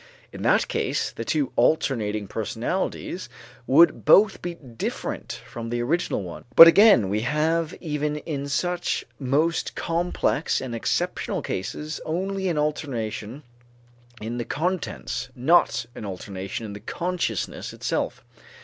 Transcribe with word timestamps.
In 0.33 0.41
that 0.41 0.67
case 0.67 1.11
the 1.11 1.23
two 1.23 1.51
alternating 1.55 2.27
personalities 2.27 3.29
would 3.67 4.03
both 4.03 4.41
be 4.41 4.55
different 4.55 5.39
from 5.45 5.69
the 5.69 5.83
original 5.83 6.23
one. 6.23 6.45
But 6.55 6.67
again 6.67 7.07
we 7.07 7.19
have 7.21 7.75
even 7.79 8.15
in 8.17 8.47
such 8.49 9.05
most 9.19 9.75
complex 9.75 10.59
and 10.59 10.73
exceptional 10.73 11.43
cases 11.43 12.01
only 12.03 12.49
an 12.49 12.57
alternation 12.57 13.43
in 14.19 14.39
the 14.39 14.43
contents, 14.45 15.29
not 15.35 15.85
an 15.93 16.03
alternation 16.03 16.65
in 16.65 16.73
the 16.73 16.79
consciousness 16.79 17.71
itself. 17.71 18.23